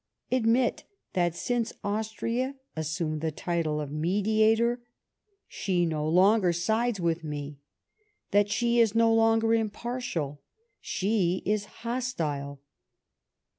*' 0.19 0.21
Admit, 0.31 0.83
that 1.13 1.35
since 1.35 1.73
Austria 1.83 2.55
assumed 2.75 3.21
the 3.21 3.31
title 3.31 3.79
of 3.79 3.91
mediator, 3.91 4.81
she 5.47 5.85
no 5.85 6.07
longer 6.09 6.51
sides 6.51 6.99
with 6.99 7.23
me, 7.23 7.59
that 8.31 8.49
she 8.49 8.79
is 8.79 8.95
no 8.95 9.13
longer 9.13 9.53
impartial; 9.53 10.41
she 10.79 11.43
is 11.45 11.65
hostile. 11.85 12.59